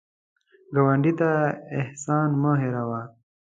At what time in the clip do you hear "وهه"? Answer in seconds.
2.89-3.03